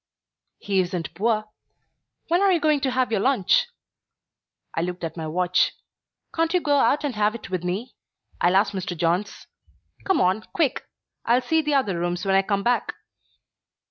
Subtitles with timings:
[0.57, 1.45] "He isn't poor.
[2.27, 3.67] When are you going to have your lunch?"
[4.73, 5.73] I looked at my watch.
[6.33, 7.93] "Can't you go out and have it with me?
[8.41, 8.97] I'll ask Mr.
[8.97, 9.45] Johns.
[10.03, 10.87] Come on, quick.
[11.23, 12.95] I'll see the other rooms when I come back."